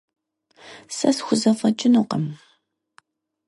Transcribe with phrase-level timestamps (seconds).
[0.95, 2.25] Сэ схузэфэкӏынукъым.